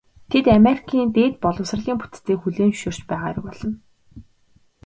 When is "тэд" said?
0.31-0.45